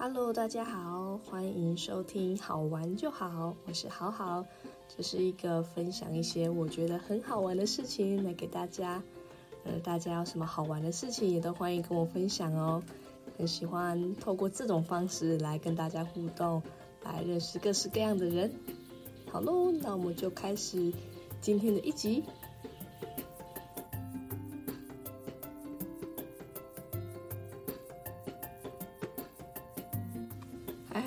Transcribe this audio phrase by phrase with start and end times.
[0.00, 4.46] Hello，大家好，欢迎收听好玩就好，我是好好，
[4.96, 9.02] 这是一个分享一些我觉得很好玩的事情来给大家。
[9.64, 12.80] 呃，大家有什么好玩的事情也都欢迎跟我分享哦。
[13.36, 16.62] 很喜欢透过这种方式来跟大家互动，
[17.02, 18.52] 来认识各式各样的人。
[19.32, 20.92] 好喽，那我们就开始
[21.40, 22.22] 今天的一集。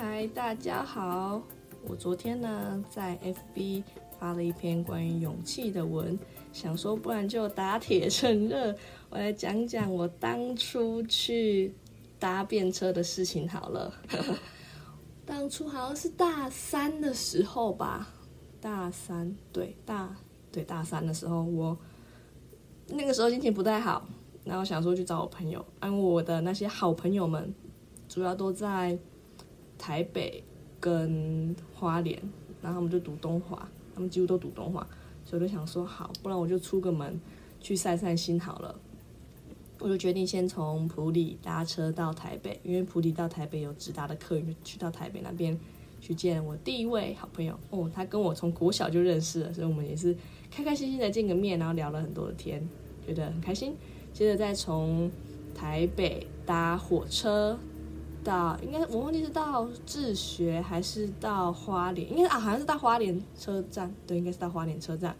[0.04, 1.40] 嗨，大家好！
[1.86, 3.16] 我昨天呢在
[3.54, 3.84] FB
[4.18, 6.18] 发了一篇关于勇气的文，
[6.52, 8.74] 想说不然就打铁趁热，
[9.10, 11.72] 我来讲讲我当初去
[12.18, 13.94] 搭便车的事情好了。
[15.24, 18.08] 当初好像是大三的时候吧，
[18.60, 20.16] 大三对大
[20.50, 21.78] 对大三的时候，我
[22.88, 24.04] 那个时候心情不太好，
[24.42, 27.54] 然后想说去找我朋友，因为我的那些好朋友们
[28.08, 28.98] 主要都在。
[29.82, 30.44] 台北
[30.78, 32.16] 跟花莲，
[32.62, 34.86] 然后他们就读东华，他们几乎都读东华，
[35.24, 37.20] 所以我就想说好，不然我就出个门
[37.60, 38.72] 去散散心好了。
[39.80, 45.58] 我就决定先从普里搭车到台北，因为普里到台北有直达的客运，去到台北那边
[46.00, 47.58] 去见我第一位好朋友。
[47.70, 50.16] 哦，他跟我从国小就认识了，所以我们也是
[50.48, 52.64] 开开心心的见个面，然后聊了很多的天，
[53.04, 53.74] 觉得很开心。
[54.12, 55.10] 接着再从
[55.52, 57.58] 台北搭火车。
[58.24, 65.16] 到应该我忘记是到自学还是到花莲，应该啊好像是到花莲车站，对，应该是到花莲车站。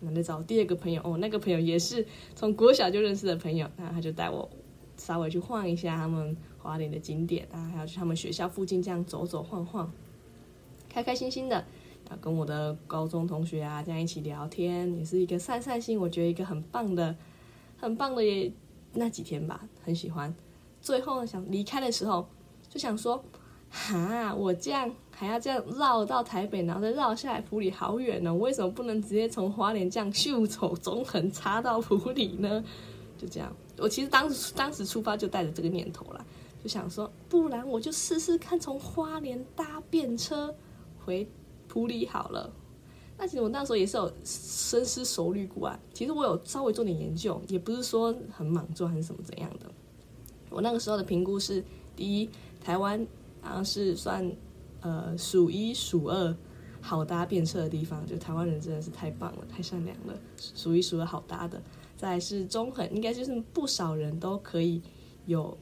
[0.00, 4.50] 那再找第二个朋友哦，那个朋友也是从国小就认识的朋友，那他就带我
[4.96, 9.92] 稍微去晃一下他们花莲的景点啊，还要去他们学校附近这样走走晃晃，
[10.88, 11.56] 开开心心的，
[12.08, 17.14] 然后跟我的高中同学啊这样一起聊天，也是一个散散心，我觉得一个很棒的、
[17.78, 18.52] 很棒的
[18.94, 20.34] 那几天吧，很喜欢。
[20.80, 22.26] 最后，想离开的时候。
[22.72, 23.22] 就想说，
[23.68, 28.32] 哈，我这样还要这样绕到台北，然后再绕下来普里，好远呢。
[28.32, 32.64] 我为什么不能直接从花莲这样秀走中横插到普里呢？
[33.18, 36.24] 就这样，我其实当时当时出发就带着这个念头了，
[36.62, 40.54] 就想说，不然我就试试看从花莲搭便车
[41.04, 41.28] 回
[41.68, 42.50] 普里好了。
[43.18, 45.78] 那其实我那时候也是有深思熟虑过啊。
[45.92, 49.66] 其实我有稍微做点研究，也不是说很莽撞还是什么怎样的。
[50.50, 51.62] 我那个时候的评估是，
[51.96, 52.28] 第一。
[52.64, 53.04] 台湾
[53.40, 54.30] 好像是算
[54.82, 56.36] 呃数一数二
[56.80, 61.60] 好搭便车的地方，就台湾人真的是太棒了，太善良了，数一数二好搭的。
[61.96, 64.80] 再是中横，应该就是不少人都可以
[65.26, 65.58] 有。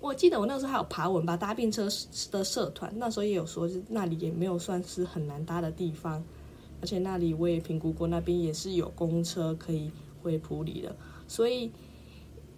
[0.00, 1.86] 我记得我那时候还有爬文吧，搭便车
[2.30, 6.24] 的社团，那时候也有说，是那里也没有算是很难搭的地方，
[6.80, 9.90] 而且那里我也评估过，那边也是有公车可以
[10.22, 10.96] 回普里的，
[11.26, 11.70] 所以。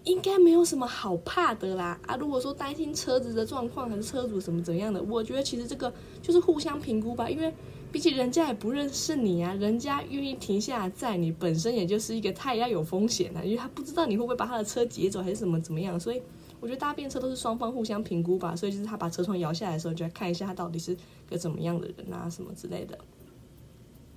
[0.04, 2.16] 应该没有什么好怕的啦啊！
[2.16, 7.52] 如果说担心车子的状况还是车主什么怎样的，我觉得其实这个就是互相评估吧，因为
[7.92, 16.22] 毕竟人家也不认识你啊，人家愿意停下来载你，本身也就是一个他也要有风险的，因为他不知道你会不会把他的车劫走还是什么怎么样，所以
[16.60, 20.96] 我觉得搭便车都是双方互相评估吧，所以就是他把车窗摇下来的时候，就要看一下他到底是
[21.28, 22.98] 个怎么样的人啊什么之类的。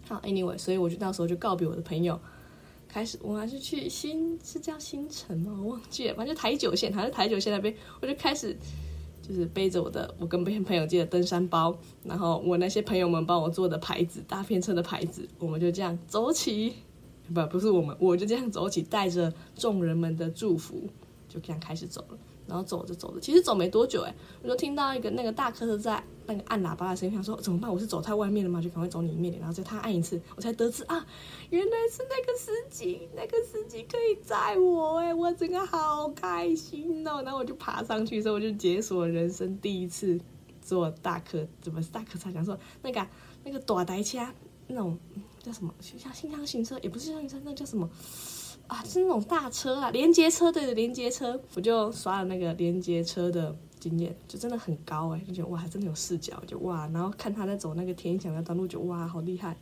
[0.07, 2.19] 好，anyway，所以我就到时候就告别我的朋友。
[2.93, 5.57] 开始，我还是去新是叫新城吗？
[5.59, 8.55] 我忘记了，反正台九线还是台九线那边，我就开始
[9.27, 16.73] 就是背着我的我跟别朋友借的登山包，然后我那些朋友们帮我做的牌子，大片车的牌子，我们就这样走起，
[17.33, 20.87] 不不是我们，我就这样走起，带着众人们的祝福，
[21.27, 22.17] 就这样开始走了。
[22.47, 27.71] 然后走着走着，其实走没多久，哎，我就听到一个那个大客车在那个按喇叭的声音，想说怎么办？
[27.71, 28.61] 我是走太外面了吗？
[28.61, 29.39] 就赶快走里面点。
[29.39, 31.05] 然后再他按一次，我才得知啊，
[31.49, 37.21] 原来是那个司机，那个司机可以载我，哎，我真的好开心哦。
[37.23, 40.19] 然后我就爬上去，所以我就解锁人生第一次
[40.61, 42.31] 坐大客，怎么是大客车？
[42.31, 43.07] 讲说那个
[43.43, 44.19] 那个短台车，
[44.67, 44.97] 那种
[45.41, 45.73] 叫什么？
[45.79, 47.89] 像新疆行车，也不是新疆行车，那叫什么？
[48.73, 59.55] 哇，是那种大车啊，连接车对的，连接车，我就刷了那个连接车的经验，就真的很高哎，就觉得哇，还真的有视角，就哇，然后看他在走那个天桥那段路，就哇，好厉害。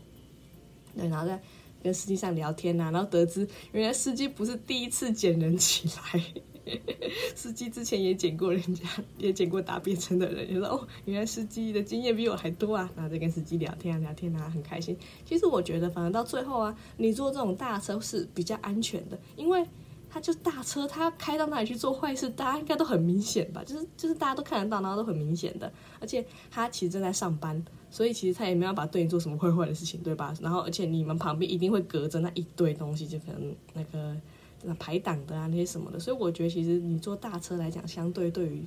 [0.96, 1.38] 对，然后在
[1.84, 6.24] 跟司机上聊天呐，然后得知原来司机不是第一次捡人起来。
[7.36, 8.84] 司机之前也捡过人家，
[9.18, 12.90] 也捡过搭便车的人，就说哦，原来司机的经验比我还多啊！
[12.96, 14.96] 然后再跟司机聊天啊，聊天啊，很开心。
[15.26, 19.66] 其实我觉得，反正到最后啊，你坐这种大车是比较安全的，因为
[20.10, 23.64] 他就大车，他开到哪里去做坏事，大家应该都很明显吧？
[23.66, 25.72] 就是就是大家都看得到，然后都很明显的。
[26.00, 30.36] 而且他其实正在上班，所以其实他也没有把对你做什么坏坏的事情，对吧？
[30.42, 34.16] 然后而且你们旁边一定会隔着那一堆东西，就可能那个。
[34.64, 38.64] 那排挡的啊，那些什么的，所以我觉得其实你坐大车来讲，相对对于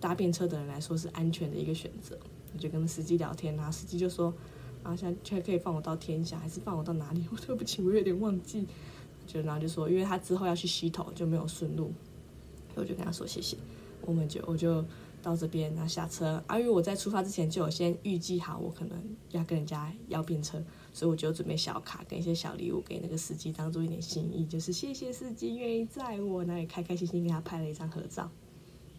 [0.00, 2.18] 搭便车的人来说是安全的一个选择。
[2.52, 4.34] 我就跟司机聊天啊，司机就说，
[4.82, 7.24] 啊，现在却可以放我到天下，还是放我到哪里？
[7.30, 8.66] 我对不起，我有点忘记。
[9.26, 11.92] 就然后就说，因为他之后要去溪头，就没有顺路，
[12.74, 13.56] 我就跟他说谢谢。
[14.02, 14.84] 我们就我就
[15.22, 16.42] 到这边，然后下车。
[16.46, 18.98] 啊，因为我在出发之前就有先预计好，我可能
[19.30, 20.62] 要跟人家要便车，
[20.92, 28.30] 所以我就准备小卡跟一些小礼物给那个司机，当做一点心意，就是谢谢司机愿意载我，那也开开心心跟他拍了一张合照。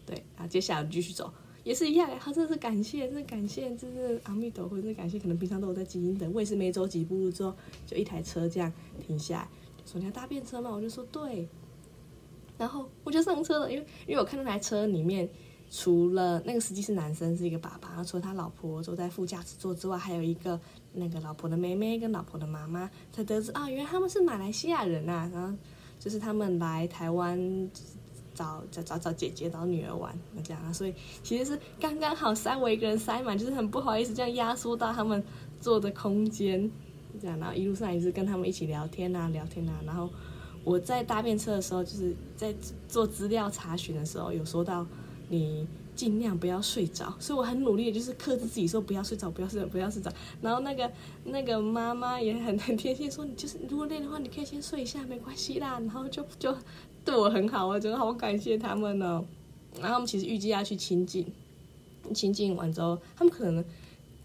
[0.04, 1.32] 对，然后接下来继续走。
[1.64, 5.16] 也是一样，他真的是感谢，真的感谢，真是阿弥陀佛，真感谢。
[5.16, 7.54] 可能平常都有在基因等，我也是没走几步路之后，
[7.86, 8.72] 就一台车这样
[9.06, 9.48] 停下来，
[9.86, 10.72] 说你要搭便车吗？
[10.72, 11.46] 我就说对，
[12.58, 15.28] 然后我就上车了，因为因为我看那台车里面，
[15.72, 20.60] 除了那个司机是男生，是一个爸爸，然后除了他老婆坐在副驾驶座之外，还有一个
[20.92, 25.56] 那个老婆的妹妹跟老婆的妈妈，才得知啊，原来他们是马来西亚人呐，然后
[25.98, 27.68] 就是他们来台湾。
[28.34, 35.22] 找找找找姐姐找女儿玩，这样啊，所以其实是刚刚好塞我一个人塞满，就是很不好意思这样压缩到他们
[35.60, 36.58] 坐的空间，
[37.20, 40.08] 这样，然后一路上也是跟他们一起聊天啊聊天啊，然后
[40.64, 42.54] 我在搭便车的时候，就是在
[42.88, 44.86] 做资料查询的时候，有说到
[45.32, 50.12] 你尽量不要睡着，所以我很努力就是克制自己说不要睡着，不要睡，不要睡着。
[50.42, 50.90] 然后那个
[51.24, 55.80] 那个妈妈也很很贴心说，你就是如果累的话，你可以先睡一下，没关系啦。
[55.80, 56.54] 然后就就。
[57.04, 59.24] 对我很好，我觉得好感谢他们呢。
[59.80, 61.26] 然后他们其实预计要去亲近，
[62.14, 63.64] 亲近完之后，他们可能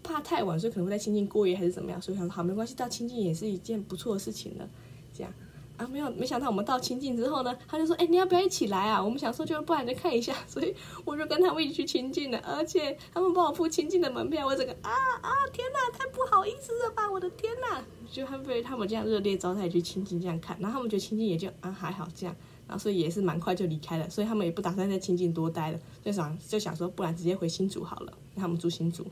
[0.00, 2.00] 怕太晚，所以可能会在亲近过夜还是怎么样。
[2.00, 4.68] 所以想好没关系，到亲近也是一件不错的事情了。
[5.12, 5.32] 这样
[5.78, 12.38] 啊，没有没想到我们到清境之后呢，他就说：“哎，你要不要一起来啊？”我们想说就不然就看一下，所以我就跟他们一起去清境了。
[12.38, 14.90] 而且他们帮我付清境的门票，我整个啊
[15.22, 17.10] 啊天哪，太不好意思了吧！
[17.10, 22.34] 我的天哪，就他们被他们这样热烈招待去清境这样看，然后他们觉得清境也就啊还好这样。
[22.66, 29.06] 然后所以也是蛮快就离开了，所以他们也不打算在清境多待了，就想就想说，不然直接回新竹好了，让他们住新竹。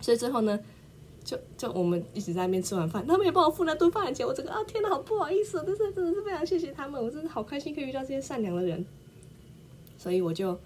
[0.00, 0.58] 所以最后呢，
[1.24, 8.84] 就就我们一直在那边吃完饭，他们也帮我付那顿饭钱，我这个啊天哪，好不好意思，但是真的是非常谢谢他们，我真的好开心可以遇到这些善良的人。
[9.96, 10.58] 所以我就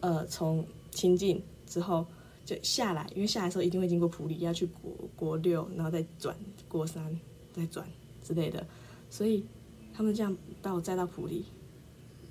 [0.00, 2.06] 呃从清境之后
[2.44, 6.36] 就下来，因为下来的时候一定会经过普里，要去国国六，然后再转
[6.68, 7.18] 过山，
[7.52, 7.86] 再转
[8.22, 8.66] 之类的，
[9.08, 9.44] 所以。
[9.92, 11.44] 他们这样把我载到普里，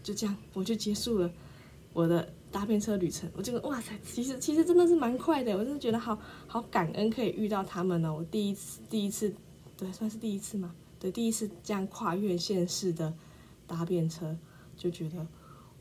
[0.01, 1.29] 就这样我就结束了
[1.93, 3.29] 我的搭便车旅程。
[3.33, 6.17] 我觉得哇塞，其实其实真的是蛮快的，我真的觉得好
[6.47, 8.13] 好感恩可以遇到他们呢。
[8.13, 9.33] 我第一次第一次
[9.77, 13.13] 对算是第一次嘛，对第一次这样跨越县市的
[13.67, 14.35] 搭便车，
[14.75, 15.25] 就觉得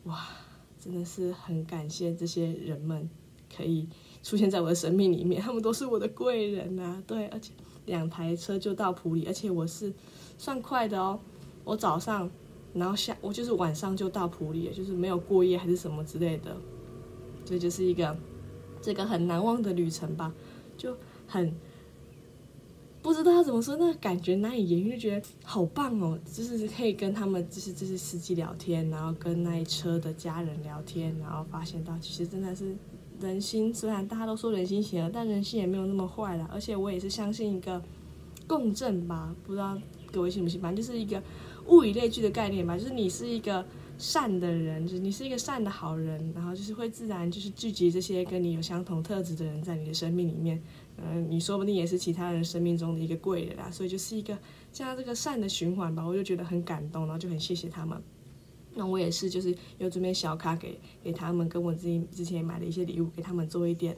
[0.05, 0.29] 哇，
[0.83, 3.09] 真的是很感谢这些人们
[3.55, 3.89] 可以
[4.23, 7.03] 出现在我的生命里面，他们都是我的贵人呐。
[7.07, 7.53] 对，而且
[7.87, 9.93] 两台车就到普里，而且我是
[10.37, 11.19] 算快的哦。
[11.65, 12.31] 我早上，
[12.79, 16.57] 然后下我就是晚上就到普里，就是没有过夜还是什么之类的，
[17.45, 18.17] 这就是一个
[18.81, 20.33] 这个很难忘的旅程吧，
[20.77, 20.97] 就
[21.27, 21.53] 很
[23.03, 32.77] 不知道怎么说，那感觉难以言喻，就觉得好棒哦，就是可以跟他们就是就是司机聊天，然后跟那一车的家人聊天，然后发现到其实真的是
[33.21, 37.83] 人心，虽然大家都说人心险恶，但人心也没有那么坏了，而且我也是相信一个
[38.47, 39.79] 共振吧，不知道
[40.11, 41.23] 各位信不信，反正就是一个。
[41.69, 43.65] 物以类聚的概念吧，就是你是一个
[43.99, 50.63] 善的人，就是你是一个善的好人，然后就是会自然就是聚集这些跟你有相同特质的人在你的生命里面，
[50.97, 54.39] 嗯，你说不定也是其他人生命中的一个贵人啊，所以就是一个
[54.73, 58.01] 这样这个善的循环吧，我就觉得很感动，然后就很谢谢他们。
[58.75, 63.97] 那我也是，就是有准备小卡给给他们，跟我自己之前买的一些礼物给他们做一点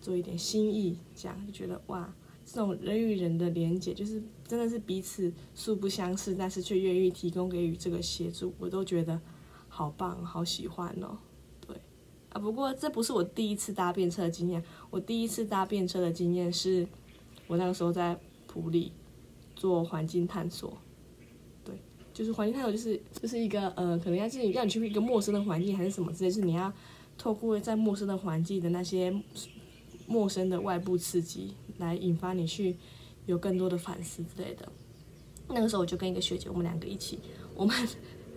[0.00, 2.12] 做一点心意，这样就觉得哇。
[2.44, 9.18] 这种人与人的连接，就是真的是彼此素不相识，但是却愿意提供给予这个协助，我都觉得
[9.68, 11.16] 好棒，好喜欢哦。
[11.66, 11.74] 对
[12.28, 16.86] 啊，不过这不是我第一次搭便车的经验，我第一次搭便车的经验是
[17.46, 18.92] 我那个时候在普里
[19.56, 20.76] 做环境探索。
[21.64, 21.74] 对，
[22.12, 26.72] 就是环境探索，就是就是一个呃，可能要进让你去一个陌生的环境，还是什么之类，是你要
[27.16, 29.10] 透过在陌生的环境的那些
[30.06, 31.54] 陌生的外部刺激。
[31.78, 32.76] 来引发你去
[33.26, 34.68] 有更多的反思之类的。
[35.48, 37.18] 那个时候我就跟一个学姐，我们两个一起，
[37.56, 37.76] 我们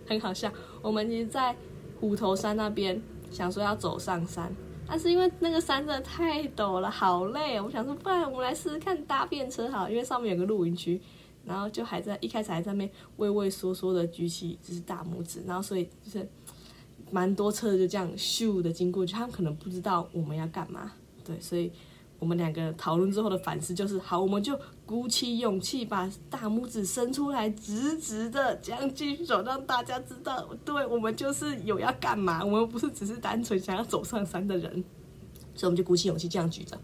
[0.06, 0.52] 很好笑。
[0.82, 1.54] 我们其实，在
[2.00, 4.52] 虎头山那边想说要走上山，
[4.88, 7.60] 但是因为那个山真的太陡了，好累。
[7.60, 11.00] 我想说，不然我们来试试看搭便车好，因为上面有个露营区。
[11.46, 16.28] 然后就还在一开始还在那边畏畏缩缩的举起就是大拇指，然后所以就是
[17.10, 20.92] 蛮多车就这样咻的经过，就他们可能不知道我们要干嘛，
[21.28, 21.70] 对，所以。
[22.20, 34.82] 我们两个讨论之后的反思就是：好，我们就鼓起勇气把大拇指伸出来，直直的这样继续走，让大家知道，对我们就是有要干嘛，我们不是只是单纯想要走上山的人。
[35.54, 36.76] 所以我们就鼓起勇气这样举着，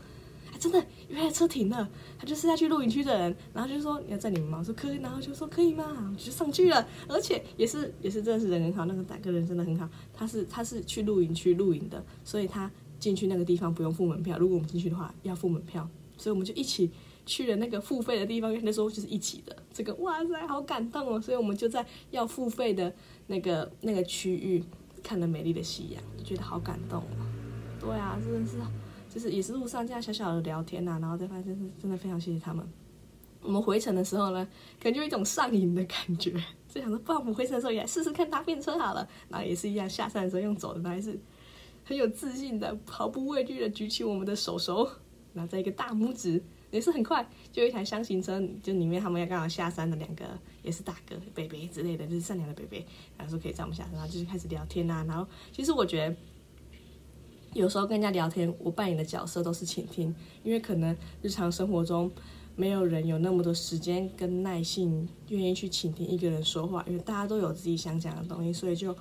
[0.60, 4.58] 真的，原来车停了，他就是要去露营区的人，然后就说你要载你们吗？
[4.60, 6.12] 我说可以，然后就说可以吗？
[6.12, 12.70] 我就上去了，而且也是也是真的是人很好，那个大哥人真的很好，他是他是去露营区露营的，所以他
[13.04, 16.90] 进去那个地方不用付门票，如果我们进去的话要付门票，所以我们就一起
[17.26, 21.20] 去了那个付费的地方，因为那时候就是一起的，这个哇塞，好感动哦！
[21.20, 22.90] 所以我们就在要付费的
[23.26, 24.64] 那个那个区域
[25.02, 27.26] 看了美丽的夕阳，觉得好感动哦。
[27.78, 28.56] 对啊，真的是，
[29.12, 32.66] 就是也是路上这样小小的聊天呐，然后再发现是真的非常谢谢他们。
[33.42, 34.49] 我们回程的时候呢，
[34.80, 36.32] 感觉有一种上瘾的感觉，
[36.73, 39.06] 就想说，不然我们回程的时候也试试看搭便车好了。
[39.28, 41.18] 然后也是一样，下山的时候用走的，还是
[41.84, 44.88] 很有自信的，毫不畏惧的举起我们的手手，
[45.32, 50.24] 然后再一个大拇指，也是很快就一台箱型车，就里面他们要刚好下山的两个
[50.62, 52.86] 也是大哥、北北之类的，就是善良的北北，
[53.16, 55.04] 然后说可以载我们下山，然后就是开始聊天呐。
[55.06, 56.16] 然后其实我觉得。
[57.54, 60.12] 有时候跟人家聊天，我扮演的角色都是倾听，
[60.42, 62.10] 因为可能日常生活中
[62.56, 68.92] 没有人有那么多时间跟耐性，愿意去倾听一个人说话，因为大家都有自己想讲的东西，所以就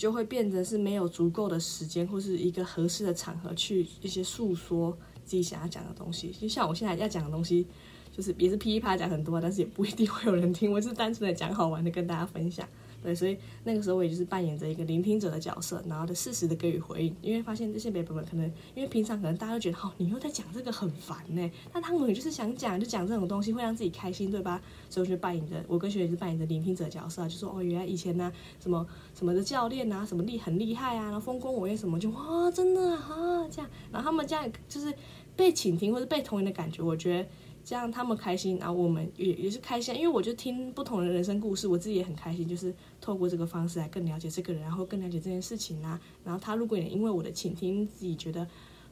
[0.00, 6.30] 就会变成是没有足够的时间或是一个合适的场合去一些诉说自己想要讲的东西。
[6.40, 7.66] 就像我现在要讲的东西，
[8.10, 12.66] 就是也是噼里啪啦讲很多，但是也不一定会有人听，我是单纯的讲好玩的跟大家分享。
[13.02, 17.16] 对，所以那个时候我也就是扮演着一个聆听者的角色，然后的适时的给予回应。
[17.22, 24.60] 因为发现这些北北们可能，因为平常可能大家都觉得，哦，你又在讲这个很烦呢，那他们也就是想讲，就讲这种东西会让自己开心，对吧？
[24.88, 28.30] 所以我就扮演着，我跟学姐是扮演着聆听者角色，就说，哦，原来以前呢，
[28.60, 34.94] 什么什么的教练啊，什么厉很厉害啊，然后丰功伟业什么，就哇，真的啊，这样，然后他们这样就是
[35.34, 37.28] 被倾听或者被同情的感觉，我觉得。
[37.70, 46.00] 这样他们开心，然后我们也也是开心，因为我就听不同的人生故事，我自己也很开心，就是透过这个方式来更了解这个人，然后更了解这件事情啊。
[46.24, 48.44] 然后他如果也因为我的倾听，自己觉得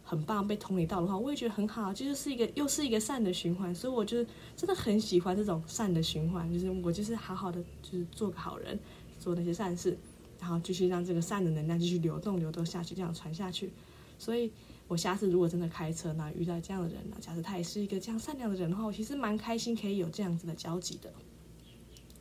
[0.05, 3.75] 很棒，被同理到的话，我也觉得很好，就是一个又是一个善的循环。
[3.75, 4.25] 所以我就
[4.57, 8.79] 真的很喜欢这种善的循环，就是我就是好好的就是做个好人，
[9.19, 9.99] 做那些善事，
[10.39, 13.73] 然后继续让这个善的能量继续流动流动下去，这样传下去。
[14.21, 14.53] 所以。
[14.89, 21.13] 我下次如果真的开车呢，遇到这样的人呢，假设他也是一个这样善良的人的话，我其实蛮开心可以有这样子的交集的，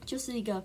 [0.06, 0.64] 就是一个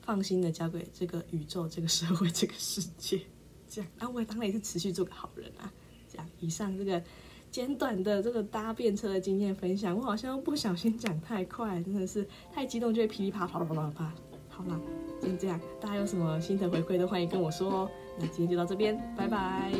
[0.00, 3.20] 放心的交给这个宇宙、这个社会、 这个世界，
[3.68, 3.90] 这样。
[3.98, 5.70] 然后我当然也是持续做个好人啊。
[6.08, 7.02] 这样，以上这个
[7.50, 14.14] 简短的这个搭便车的经验分享，我好像不小心讲太快，真的是太激动就会噼里啪啦啪啦啪。
[14.48, 14.80] 好啦，
[15.20, 15.60] 就是这样。
[15.80, 17.90] 大家有什么心得回馈都欢迎跟我说哦。
[18.18, 19.72] 那今天就到这边，拜拜。